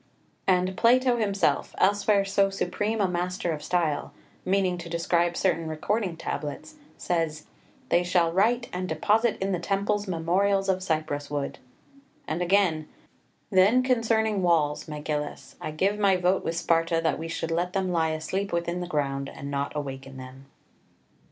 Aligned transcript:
6 0.01 0.07
And 0.47 0.75
Plato 0.75 1.17
himself, 1.17 1.75
elsewhere 1.77 2.25
so 2.25 2.49
supreme 2.49 2.99
a 2.99 3.07
master 3.07 3.51
of 3.51 3.61
style, 3.63 4.11
meaning 4.43 4.79
to 4.79 4.89
describe 4.89 5.37
certain 5.37 5.67
recording 5.67 6.17
tablets, 6.17 6.73
says, 6.97 7.45
"They 7.89 8.01
shall 8.03 8.31
write, 8.31 8.67
and 8.73 8.89
deposit 8.89 9.37
in 9.39 9.51
the 9.51 9.59
temples 9.59 10.07
memorials 10.07 10.69
of 10.69 10.81
cypress 10.81 11.29
wood"; 11.29 11.59
and 12.27 12.41
again, 12.41 12.87
"Then 13.51 13.83
concerning 13.83 14.41
walls, 14.41 14.87
Megillus, 14.87 15.55
I 15.61 15.69
give 15.69 15.99
my 15.99 16.15
vote 16.17 16.43
with 16.43 16.57
Sparta 16.57 16.99
that 17.03 17.19
we 17.19 17.27
should 17.27 17.51
let 17.51 17.73
them 17.73 17.91
lie 17.91 18.09
asleep 18.09 18.51
within 18.51 18.79
the 18.79 18.87
ground, 18.87 19.29
and 19.29 19.51
not 19.51 19.75
awaken 19.75 20.17
them." 20.17 20.47